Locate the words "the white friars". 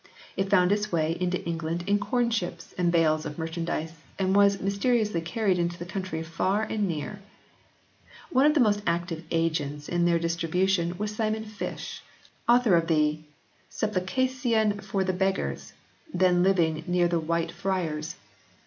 17.07-18.15